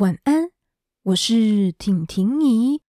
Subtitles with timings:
[0.00, 0.48] 晚安，
[1.02, 2.80] 我是婷婷姨。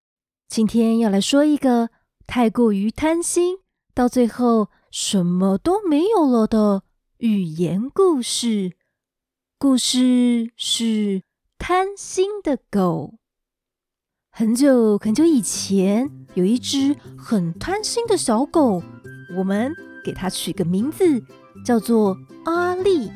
[0.47, 1.89] 今天要来说一个
[2.25, 3.57] 太过于贪心，
[3.93, 6.83] 到最后什么都没有了的
[7.17, 8.77] 寓言故事。
[9.57, 11.23] 故事是
[11.57, 13.15] 贪心的狗。
[14.29, 18.81] 很久很久以前，有一只很贪心的小狗，
[19.37, 19.73] 我们
[20.05, 21.21] 给它取个名字，
[21.65, 22.15] 叫做
[22.45, 23.11] 阿力。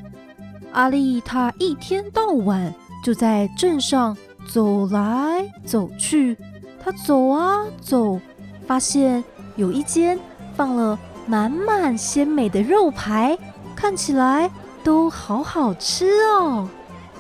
[0.73, 2.76] 阿力它一天到晚。
[3.05, 4.18] 就在镇上
[4.52, 6.36] 走来走去，
[6.84, 8.20] 他走啊走，
[8.66, 9.23] 发现
[9.55, 10.20] 有一间
[10.55, 13.38] 放了满满鲜美的肉排，
[13.76, 14.49] 看起来
[14.84, 16.68] 都好好吃哦。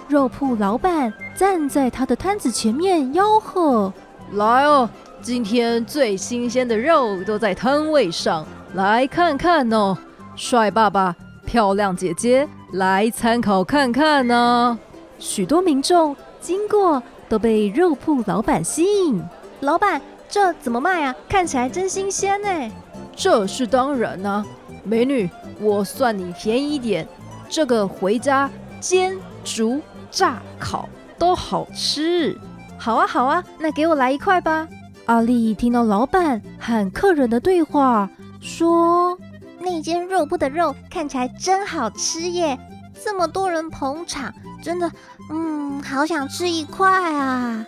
[0.07, 3.93] 肉铺老板站在他的摊子前面吆喝
[4.33, 4.89] ：“来哦，
[5.21, 8.43] 今天最新鲜的肉都在摊位上，
[8.73, 9.95] 来看看哦。
[10.35, 11.15] 帅爸爸、
[11.45, 14.79] 漂亮姐姐，来参考看看呢。”
[15.19, 19.21] 许多民众经过，都被肉铺老板吸引。
[19.61, 21.15] 老板，这怎么卖啊？
[21.27, 22.71] 看起来真新鲜呢。
[23.15, 24.45] 这是当然啊，
[24.83, 27.07] 美女，我算你便宜点。
[27.47, 28.49] 这个回家
[28.79, 29.79] 煎、煮、
[30.11, 32.37] 炸、烤都好吃。
[32.77, 34.67] 好啊，好啊，那给我来一块吧。
[35.05, 38.09] 阿丽听到老板和客人的对话，
[38.41, 39.17] 说
[39.59, 42.57] ：“那间肉铺的肉看起来真好吃耶，
[43.03, 44.91] 这么多人捧场。”真的，
[45.29, 47.65] 嗯，好想吃一块啊！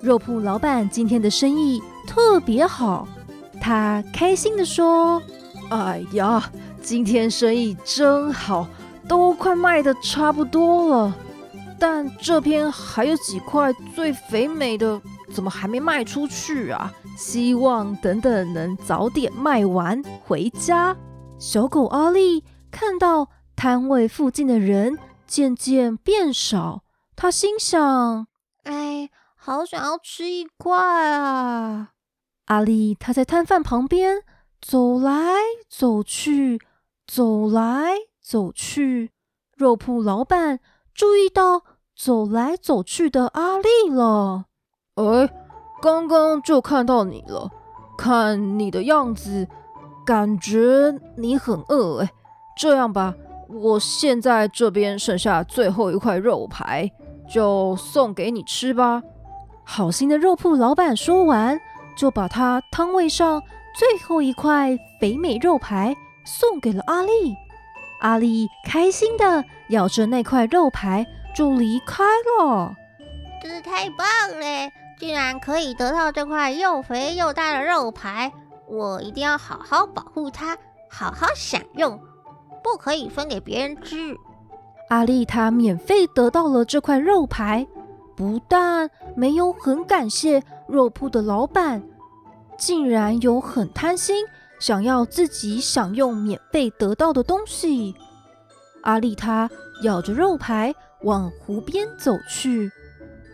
[0.00, 3.06] 肉铺老板今天的生意特别好，
[3.60, 5.22] 他开心地说
[5.70, 6.50] ：“哎呀，
[6.82, 8.66] 今天生意真好，
[9.06, 11.14] 都快卖得差不多了。
[11.78, 15.00] 但这边还有几块最肥美的，
[15.32, 16.92] 怎么还没卖出去啊？
[17.16, 20.96] 希望等等能早点卖完回家。”
[21.38, 23.28] 小狗阿力看到
[23.60, 24.98] 摊位附近的人。
[25.26, 26.82] 渐渐变少，
[27.14, 28.26] 他心想
[28.64, 31.90] ：“哎，好想要吃一块啊！”
[32.46, 34.24] 阿力他在摊贩旁边
[34.60, 35.12] 走来
[35.68, 36.58] 走去，
[37.06, 39.12] 走来走去。
[39.56, 40.58] 肉铺老板
[40.92, 41.62] 注意到
[41.94, 44.46] 走来走去的阿力了。
[44.94, 45.30] 哎，
[45.80, 47.48] 刚刚就看到你了，
[47.96, 49.46] 看你的样子，
[50.04, 52.00] 感觉你很饿。
[52.00, 52.12] 哎，
[52.58, 53.14] 这样吧。
[53.52, 56.90] 我现在这边剩下最后一块肉排，
[57.28, 59.02] 就送给你吃吧。
[59.64, 61.60] 好心的肉铺老板说完，
[61.96, 63.42] 就把他摊位上
[63.76, 67.36] 最后一块肥美肉排送给了阿力。
[68.00, 72.74] 阿力开心的咬着那块肉排就离开了。
[73.42, 74.06] 真是太棒
[74.38, 78.32] 了，竟然可以得到这块又肥又大的肉排，
[78.66, 80.56] 我一定要好好保护它，
[80.90, 81.98] 好好享用。
[82.62, 84.16] 不可以分给别人吃。
[84.88, 87.66] 阿力他免费得到了这块肉排，
[88.16, 91.82] 不但没有很感谢肉铺的老板，
[92.58, 94.26] 竟然有很贪心，
[94.58, 97.94] 想要自己享用免费得到的东西。
[98.82, 99.48] 阿力他
[99.84, 102.70] 咬着肉排往湖边走去，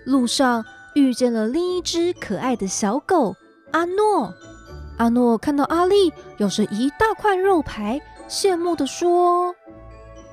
[0.05, 0.65] 路上
[0.95, 3.35] 遇见了另一只可爱的小狗
[3.71, 4.35] 阿诺。
[4.99, 8.01] 阿诺看到阿丽咬着一大块肉排。
[8.29, 9.55] 羡慕的说：“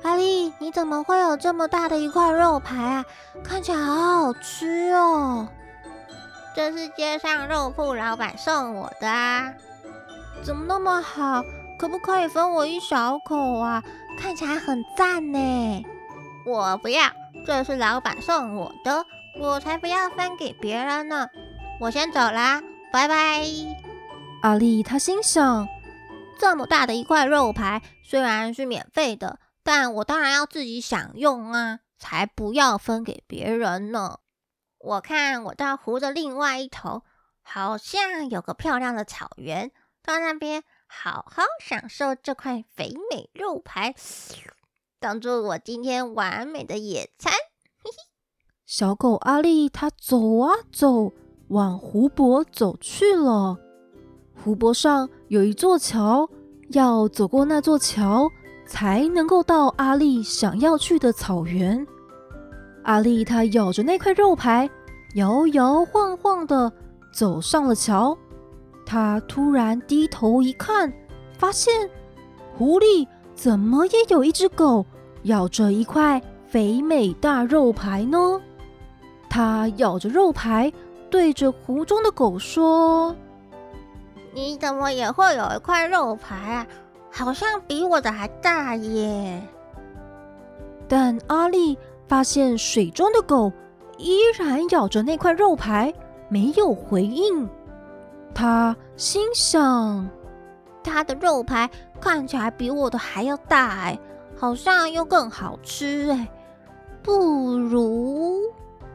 [0.02, 3.04] 阿丽，你怎么会有这么大的一块肉排啊？
[3.44, 5.46] 看起来好好吃哦！
[6.56, 9.52] 这是街上肉铺老板送我的啊！
[10.42, 11.42] 怎么那么好？
[11.78, 13.82] 可不可以分我一小口啊？
[14.18, 15.84] 看起来很赞呢！
[16.44, 17.02] 我不要，
[17.46, 19.04] 这是老板送我的，
[19.38, 21.28] 我才不要分给别人呢！
[21.80, 22.60] 我先走啦，
[22.92, 23.44] 拜拜！”
[24.42, 25.68] 阿丽他心想。
[26.38, 34.18] 这么大的一块肉排，虽然是免费的，但我当然要自己享用啊，才不要分给别人呢。
[34.78, 37.02] 我看我到湖的另外一头，
[37.42, 39.70] 好像有个漂亮的草原，
[40.02, 43.94] 到那边好好享受这块肥美肉排，
[45.00, 47.32] 当做我今天完美的野餐。
[47.32, 47.96] 嘿嘿。
[48.66, 51.12] 小狗阿力，它走啊走，
[51.48, 53.58] 往湖泊走去了。
[54.42, 56.30] 湖泊上有一座桥，
[56.68, 58.30] 要走过那座桥
[58.68, 61.84] 才能够到阿力想要去的草原。
[62.84, 64.70] 阿力他咬着那块肉排，
[65.16, 66.72] 摇摇晃晃地
[67.12, 68.16] 走上了桥。
[68.86, 70.92] 他突然低头一看，
[71.36, 71.90] 发现
[72.56, 73.04] 湖里
[73.34, 74.86] 怎么也有一只狗
[75.24, 78.40] 咬着一块肥美大肉排呢？
[79.28, 80.72] 他咬着肉排，
[81.10, 83.16] 对着湖中的狗说。
[84.34, 86.66] 你怎么也会有一块肉排啊？
[87.10, 89.40] 好像比我的还大耶！
[90.88, 91.78] 但阿力
[92.08, 93.52] 发现水中的狗
[93.96, 95.94] 依然咬着那块肉排，
[96.28, 97.48] 没有回应。
[98.34, 100.10] 他心想
[100.82, 101.70] ：“他的肉排
[102.00, 103.96] 看起来比我的还要大，哎，
[104.36, 106.28] 好像又更好吃，哎，
[107.00, 108.40] 不如……”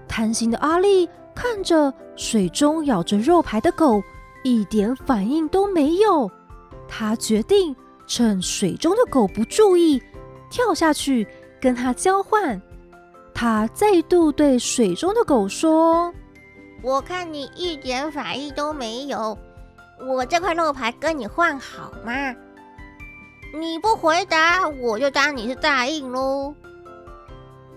[0.06, 4.04] 贪心的阿力看着水中咬着肉排的狗，
[4.44, 6.30] 一点反应都没有。
[6.88, 7.76] 他决定
[8.08, 10.02] 趁水中的狗不注意，
[10.50, 11.28] 跳下去
[11.62, 12.62] 跟它交换。
[13.34, 16.14] 他再度对水中的狗说
[16.82, 19.38] ：“我看你一点反应都没有，
[20.00, 22.36] 我这块肉排跟你换好吗？
[23.54, 26.54] 你不回答，我就当你是答应喽。”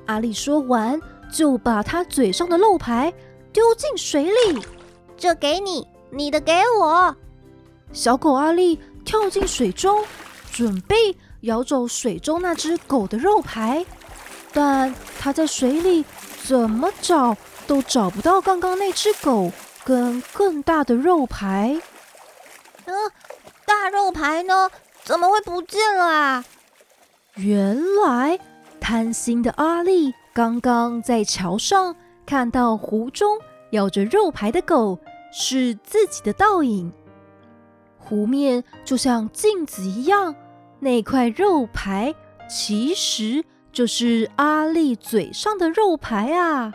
[0.06, 1.00] 阿力说完，
[1.32, 3.12] 就把他嘴上的肉排
[3.52, 4.60] 丢进水里。
[5.16, 7.16] 这给你，你的给我。
[7.92, 10.04] 小狗阿力跳进水中，
[10.52, 13.84] 准备咬走水中那只狗的肉排。
[14.52, 16.04] 但他在水里
[16.44, 17.34] 怎么找
[17.66, 19.50] 都找不到刚刚那只狗
[19.84, 21.80] 跟更大的肉排。
[22.84, 22.94] 嗯，
[23.64, 24.70] 大肉排呢？
[25.02, 26.44] 怎么会不见了啊？
[27.36, 28.38] 原来
[28.78, 33.38] 贪心的阿力刚刚在桥上看到湖中
[33.70, 34.98] 咬着肉排的狗
[35.32, 36.92] 是自己的倒影。
[37.98, 40.36] 湖面就像镜子一样，
[40.78, 42.14] 那块肉排
[42.48, 43.44] 其实。
[43.72, 46.74] 就是阿丽嘴上的肉排啊！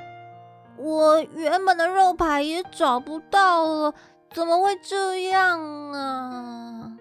[0.77, 3.93] 我原本的肉排也找不到了，
[4.33, 5.61] 怎么会这样
[5.91, 6.91] 啊？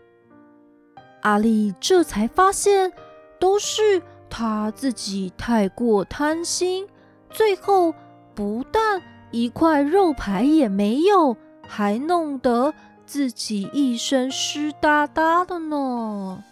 [1.23, 2.93] 阿丽这才发现，
[3.41, 6.87] 都是她自己太过贪心，
[7.31, 7.94] 最后
[8.35, 9.00] 不但
[9.31, 11.35] 一块肉排也没有，
[11.66, 12.72] 还弄得
[13.04, 16.44] 自己一身湿哒哒的呢。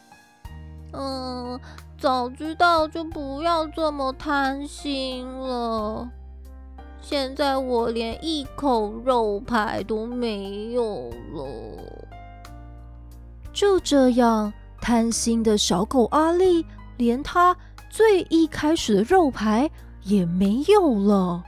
[0.93, 1.61] 嗯。
[1.96, 6.06] 早知道就不要这么贪心了。
[7.00, 11.46] 现在我连一口肉排都没有了。
[13.55, 14.52] 就这样，
[14.82, 16.67] 贪心的小狗阿力
[16.99, 17.56] 连他
[17.88, 19.70] 最一开始的肉排
[20.02, 21.43] 也没有了。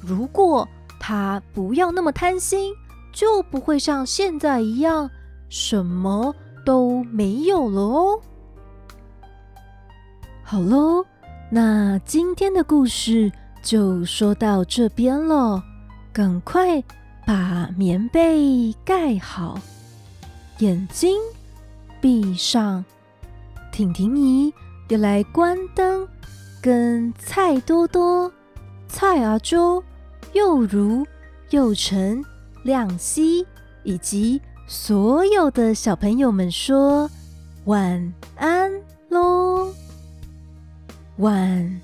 [0.00, 0.68] 如果
[1.00, 2.72] 他不要那么贪心，
[3.12, 5.10] 就不会像现在一样
[5.48, 8.20] 什么都没有了哦。
[10.42, 11.04] 好喽，
[11.50, 13.30] 那今天的故事
[13.62, 15.62] 就说到这边了。
[16.12, 16.82] 赶快
[17.26, 19.58] 把棉被盖好，
[20.58, 21.18] 眼睛
[22.00, 22.84] 闭上。
[23.70, 24.52] 婷婷姨
[24.88, 26.06] 要来关灯，
[26.60, 28.30] 跟蔡多多、
[28.86, 29.82] 蔡阿周、
[30.34, 31.06] 又如、
[31.48, 32.22] 又成、
[32.62, 33.46] 亮熙
[33.82, 37.10] 以及所有的小朋友们说
[37.64, 38.70] 晚安
[39.08, 39.72] 喽。
[41.16, 41.80] 晚